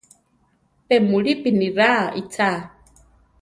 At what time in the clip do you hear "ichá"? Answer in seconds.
2.21-2.49